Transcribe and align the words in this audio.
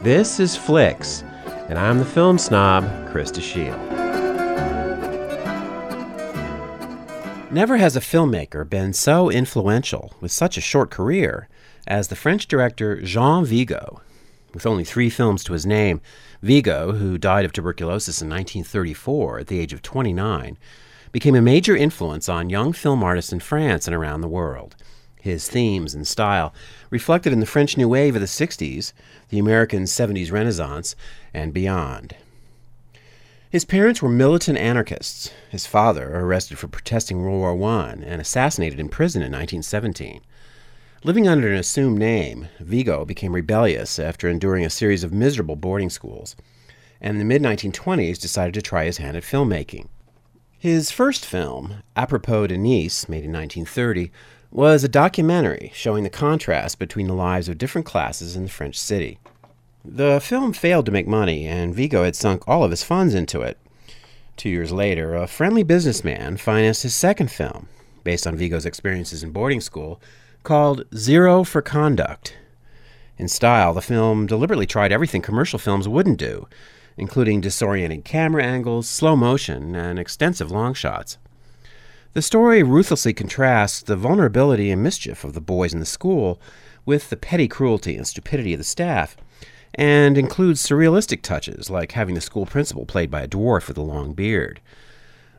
This 0.00 0.38
is 0.38 0.54
Flicks, 0.56 1.24
and 1.68 1.76
I'm 1.76 1.98
the 1.98 2.04
film 2.04 2.38
snob, 2.38 2.84
Krista 3.08 3.42
Shield. 3.42 3.76
Never 7.50 7.78
has 7.78 7.96
a 7.96 8.00
filmmaker 8.00 8.68
been 8.68 8.92
so 8.92 9.28
influential 9.28 10.14
with 10.20 10.30
such 10.30 10.56
a 10.56 10.60
short 10.60 10.92
career 10.92 11.48
as 11.88 12.06
the 12.06 12.14
French 12.14 12.46
director 12.46 13.00
Jean 13.00 13.44
Vigo. 13.44 14.00
With 14.54 14.66
only 14.66 14.84
three 14.84 15.10
films 15.10 15.42
to 15.42 15.52
his 15.52 15.66
name, 15.66 16.00
Vigo, 16.42 16.92
who 16.92 17.18
died 17.18 17.44
of 17.44 17.52
tuberculosis 17.52 18.22
in 18.22 18.28
1934 18.28 19.40
at 19.40 19.48
the 19.48 19.58
age 19.58 19.72
of 19.72 19.82
29, 19.82 20.56
became 21.10 21.34
a 21.34 21.42
major 21.42 21.74
influence 21.74 22.28
on 22.28 22.50
young 22.50 22.72
film 22.72 23.02
artists 23.02 23.32
in 23.32 23.40
France 23.40 23.88
and 23.88 23.96
around 23.96 24.20
the 24.20 24.28
world. 24.28 24.76
His 25.20 25.48
themes 25.48 25.94
and 25.94 26.06
style 26.06 26.54
reflected 26.90 27.32
in 27.32 27.40
the 27.40 27.46
French 27.46 27.76
New 27.76 27.88
Wave 27.88 28.14
of 28.14 28.20
the 28.20 28.26
60s, 28.26 28.92
the 29.30 29.38
American 29.38 29.84
70s 29.84 30.32
Renaissance, 30.32 30.94
and 31.34 31.52
beyond. 31.52 32.14
His 33.50 33.64
parents 33.64 34.02
were 34.02 34.10
militant 34.10 34.58
anarchists. 34.58 35.30
His 35.48 35.66
father, 35.66 36.14
arrested 36.14 36.58
for 36.58 36.68
protesting 36.68 37.22
World 37.22 37.58
War 37.58 37.70
I 37.70 37.92
and 37.92 38.20
assassinated 38.20 38.78
in 38.78 38.90
prison 38.90 39.22
in 39.22 39.32
1917. 39.32 40.20
Living 41.04 41.26
under 41.26 41.48
an 41.48 41.58
assumed 41.58 41.98
name, 41.98 42.48
Vigo 42.60 43.04
became 43.04 43.32
rebellious 43.34 43.98
after 43.98 44.28
enduring 44.28 44.64
a 44.66 44.70
series 44.70 45.04
of 45.04 45.12
miserable 45.12 45.56
boarding 45.56 45.88
schools, 45.88 46.36
and 47.00 47.12
in 47.12 47.18
the 47.18 47.24
mid 47.24 47.40
1920s 47.40 48.20
decided 48.20 48.52
to 48.52 48.60
try 48.60 48.84
his 48.84 48.98
hand 48.98 49.16
at 49.16 49.22
filmmaking. 49.22 49.88
His 50.58 50.90
first 50.90 51.24
film, 51.24 51.84
Apropos 51.96 52.48
de 52.48 52.58
Nice, 52.58 53.08
made 53.08 53.24
in 53.24 53.32
1930, 53.32 54.10
was 54.50 54.82
a 54.82 54.88
documentary 54.88 55.70
showing 55.74 56.04
the 56.04 56.10
contrast 56.10 56.78
between 56.78 57.06
the 57.06 57.14
lives 57.14 57.48
of 57.48 57.58
different 57.58 57.86
classes 57.86 58.34
in 58.34 58.44
the 58.44 58.48
French 58.48 58.78
city. 58.78 59.18
The 59.84 60.20
film 60.22 60.52
failed 60.52 60.86
to 60.86 60.92
make 60.92 61.06
money, 61.06 61.46
and 61.46 61.74
Vigo 61.74 62.04
had 62.04 62.16
sunk 62.16 62.46
all 62.46 62.64
of 62.64 62.70
his 62.70 62.82
funds 62.82 63.14
into 63.14 63.42
it. 63.42 63.58
Two 64.36 64.48
years 64.48 64.72
later, 64.72 65.14
a 65.14 65.26
friendly 65.26 65.62
businessman 65.62 66.36
financed 66.36 66.82
his 66.82 66.94
second 66.94 67.30
film, 67.30 67.68
based 68.04 68.26
on 68.26 68.36
Vigo's 68.36 68.66
experiences 68.66 69.22
in 69.22 69.30
boarding 69.30 69.60
school, 69.60 70.00
called 70.44 70.84
Zero 70.94 71.44
for 71.44 71.60
Conduct. 71.60 72.36
In 73.18 73.28
style, 73.28 73.74
the 73.74 73.82
film 73.82 74.26
deliberately 74.26 74.66
tried 74.66 74.92
everything 74.92 75.22
commercial 75.22 75.58
films 75.58 75.88
wouldn't 75.88 76.18
do, 76.18 76.46
including 76.96 77.42
disorienting 77.42 78.04
camera 78.04 78.44
angles, 78.44 78.88
slow 78.88 79.16
motion, 79.16 79.74
and 79.74 79.98
extensive 79.98 80.50
long 80.50 80.72
shots. 80.72 81.18
The 82.14 82.22
story 82.22 82.62
ruthlessly 82.62 83.12
contrasts 83.12 83.82
the 83.82 83.96
vulnerability 83.96 84.70
and 84.70 84.82
mischief 84.82 85.24
of 85.24 85.34
the 85.34 85.40
boys 85.40 85.74
in 85.74 85.80
the 85.80 85.86
school 85.86 86.40
with 86.86 87.10
the 87.10 87.16
petty 87.16 87.48
cruelty 87.48 87.96
and 87.96 88.06
stupidity 88.06 88.54
of 88.54 88.58
the 88.58 88.64
staff, 88.64 89.16
and 89.74 90.16
includes 90.16 90.66
surrealistic 90.66 91.20
touches 91.20 91.68
like 91.68 91.92
having 91.92 92.14
the 92.14 92.22
school 92.22 92.46
principal 92.46 92.86
played 92.86 93.10
by 93.10 93.22
a 93.22 93.28
dwarf 93.28 93.68
with 93.68 93.76
a 93.76 93.82
long 93.82 94.14
beard. 94.14 94.60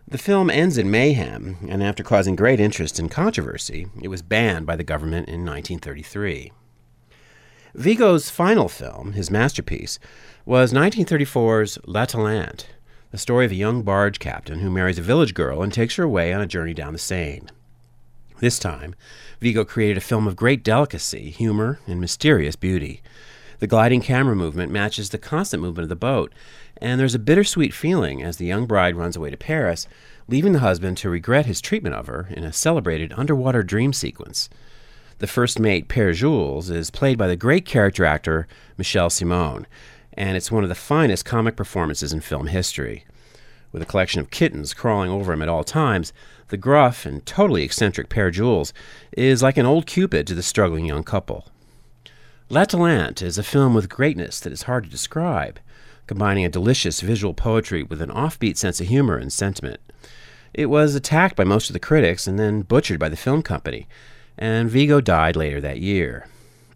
The 0.08 0.20
film 0.20 0.52
ends 0.52 0.78
in 0.78 0.92
mayhem, 0.92 1.58
and 1.68 1.84
after 1.84 2.04
causing 2.04 2.36
great 2.36 2.60
interest 2.60 3.00
and 3.00 3.10
controversy, 3.10 3.88
it 4.02 4.08
was 4.08 4.22
banned 4.22 4.68
by 4.68 4.76
the 4.76 4.84
government 4.84 5.28
in 5.28 5.46
1933. 5.46 6.52
Vigo's 7.74 8.30
final 8.30 8.70
film, 8.70 9.14
his 9.14 9.32
masterpiece, 9.32 10.00
was 10.46 10.72
1934's 10.72 11.80
L'Atalante, 11.86 12.66
the 13.12 13.18
story 13.18 13.46
of 13.46 13.52
a 13.52 13.56
young 13.56 13.82
barge 13.82 14.20
captain 14.20 14.60
who 14.60 14.70
marries 14.70 15.00
a 15.00 15.04
village 15.04 15.34
girl 15.34 15.62
and 15.62 15.74
takes 15.74 15.96
her 15.96 16.04
away 16.04 16.32
on 16.32 16.42
a 16.42 16.48
journey 16.48 16.74
down 16.74 16.94
the 16.94 17.00
Seine. 17.00 17.48
This 18.40 18.60
time, 18.60 18.96
Vigo 19.42 19.66
created 19.66 19.98
a 19.98 20.02
film 20.02 20.28
of 20.28 20.36
great 20.36 20.64
delicacy, 20.64 21.30
humor, 21.30 21.80
and 21.88 22.00
mysterious 22.00 22.56
beauty. 22.56 23.02
The 23.60 23.68
gliding 23.68 24.02
camera 24.02 24.36
movement 24.36 24.72
matches 24.72 25.10
the 25.10 25.18
constant 25.18 25.62
movement 25.62 25.84
of 25.84 25.90
the 25.90 25.96
boat, 25.96 26.34
and 26.78 27.00
there's 27.00 27.16
a 27.16 27.20
bittersweet 27.20 27.74
feeling 27.74 28.24
as 28.24 28.38
the 28.38 28.46
young 28.46 28.66
bride 28.66 28.96
runs 28.96 29.18
away 29.18 29.32
to 29.32 29.38
Paris, 29.38 29.88
leaving 30.30 30.54
the 30.54 30.60
husband 30.60 30.98
to 30.98 31.10
regret 31.10 31.46
his 31.46 31.60
treatment 31.60 31.96
of 31.96 32.08
her 32.08 32.30
in 32.32 32.44
a 32.44 32.54
celebrated 32.54 33.12
underwater 33.18 33.64
dream 33.64 33.92
sequence. 33.92 34.50
The 35.18 35.28
first 35.28 35.60
mate, 35.60 35.90
Père 35.90 36.14
Jules, 36.14 36.70
is 36.70 36.90
played 36.90 37.18
by 37.18 37.28
the 37.28 37.36
great 37.36 37.66
character 37.66 38.06
actor 38.06 38.48
Michel 38.78 39.10
Simon, 39.10 39.68
and 40.20 40.36
it's 40.36 40.52
one 40.52 40.64
of 40.64 40.70
the 40.70 40.76
finest 40.76 41.24
comic 41.24 41.56
performances 41.56 42.12
in 42.12 42.20
film 42.20 42.48
history. 42.48 43.06
With 43.72 43.82
a 43.82 43.86
collection 43.86 44.20
of 44.20 44.30
kittens 44.30 44.74
crawling 44.74 45.10
over 45.10 45.32
him 45.32 45.42
at 45.42 45.48
all 45.48 45.64
times, 45.64 46.12
the 46.50 46.58
gruff 46.58 47.06
and 47.06 47.26
totally 47.26 47.64
eccentric 47.64 48.10
Père 48.10 48.32
Jules 48.32 48.74
is 49.14 49.42
like 49.42 49.56
an 49.56 49.66
old 49.66 49.86
Cupid 49.86 50.28
to 50.28 50.36
the 50.36 50.44
struggling 50.44 50.86
young 50.86 51.04
couple. 51.04 51.48
L'Atalante 52.50 53.22
is 53.22 53.38
a 53.38 53.44
film 53.44 53.74
with 53.74 53.88
greatness 53.88 54.42
that 54.42 54.52
is 54.52 54.64
hard 54.64 54.84
to 54.84 54.90
describe, 54.90 55.58
combining 56.06 56.44
a 56.44 56.50
delicious 56.50 57.00
visual 57.00 57.34
poetry 57.34 57.84
with 57.84 58.02
an 58.02 58.10
offbeat 58.10 58.58
sense 58.58 58.82
of 58.82 58.88
humor 58.88 59.16
and 59.16 59.32
sentiment. 59.32 59.80
It 60.54 60.66
was 60.66 60.96
attacked 60.96 61.38
by 61.38 61.46
most 61.46 61.70
of 61.70 61.74
the 61.74 61.80
critics 61.80 62.28
and 62.28 62.38
then 62.38 62.64
butchered 62.64 63.00
by 63.00 63.08
the 63.08 63.16
film 63.16 63.42
company, 63.42 63.88
and 64.38 64.70
Vigo 64.70 65.00
died 65.00 65.38
later 65.38 65.62
that 65.62 65.80
year. 65.80 66.28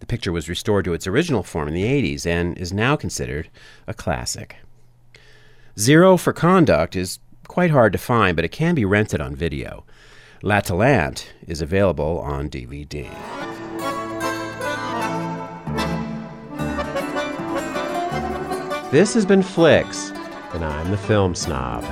The 0.03 0.07
picture 0.07 0.33
was 0.33 0.49
restored 0.49 0.83
to 0.83 0.93
its 0.93 1.07
original 1.07 1.43
form 1.43 1.69
in 1.69 1.73
the 1.73 1.85
80s 1.85 2.25
and 2.27 2.57
is 2.57 2.73
now 2.73 2.97
considered 2.97 3.49
a 3.87 3.93
classic. 3.93 4.57
Zero 5.79 6.17
for 6.17 6.33
Conduct 6.33 6.97
is 6.97 7.19
quite 7.47 7.71
hard 7.71 7.93
to 7.93 7.97
find, 7.97 8.35
but 8.35 8.43
it 8.43 8.51
can 8.51 8.75
be 8.75 8.83
rented 8.83 9.21
on 9.21 9.33
video. 9.33 9.85
La 10.41 10.57
L'Atalante 10.57 11.27
is 11.47 11.61
available 11.61 12.19
on 12.19 12.49
DVD. 12.49 13.09
This 18.91 19.13
has 19.13 19.25
been 19.25 19.41
Flicks, 19.41 20.11
and 20.53 20.65
I'm 20.65 20.91
the 20.91 20.97
film 20.97 21.33
snob. 21.33 21.85